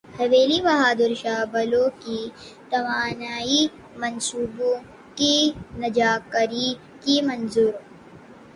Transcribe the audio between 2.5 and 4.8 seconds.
توانائی منصوبوں